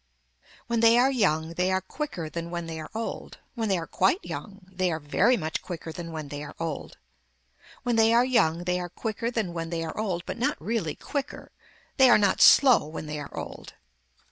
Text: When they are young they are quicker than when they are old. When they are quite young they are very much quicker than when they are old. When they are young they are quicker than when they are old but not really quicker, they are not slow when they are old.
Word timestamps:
When 0.65 0.79
they 0.79 0.97
are 0.97 1.11
young 1.11 1.53
they 1.53 1.71
are 1.71 1.79
quicker 1.79 2.27
than 2.27 2.49
when 2.49 2.65
they 2.65 2.79
are 2.79 2.89
old. 2.95 3.37
When 3.53 3.69
they 3.69 3.77
are 3.77 3.85
quite 3.85 4.25
young 4.25 4.65
they 4.71 4.91
are 4.91 4.99
very 4.99 5.37
much 5.37 5.61
quicker 5.61 5.91
than 5.91 6.11
when 6.11 6.29
they 6.29 6.41
are 6.41 6.55
old. 6.59 6.97
When 7.83 7.97
they 7.97 8.11
are 8.11 8.25
young 8.25 8.63
they 8.63 8.79
are 8.79 8.89
quicker 8.89 9.29
than 9.29 9.53
when 9.53 9.69
they 9.69 9.83
are 9.83 9.95
old 9.95 10.25
but 10.25 10.39
not 10.39 10.59
really 10.59 10.95
quicker, 10.95 11.51
they 11.97 12.09
are 12.09 12.17
not 12.17 12.41
slow 12.41 12.87
when 12.87 13.05
they 13.05 13.19
are 13.19 13.29
old. 13.37 13.75